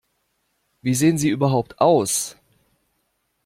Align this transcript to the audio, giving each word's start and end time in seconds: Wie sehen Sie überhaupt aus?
Wie 0.81 0.95
sehen 0.95 1.19
Sie 1.19 1.29
überhaupt 1.29 1.79
aus? 1.79 2.35